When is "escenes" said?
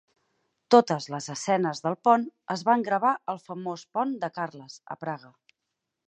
1.33-1.83